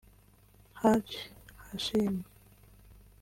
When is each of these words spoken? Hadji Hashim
Hadji 0.81 1.19
Hashim 1.61 2.15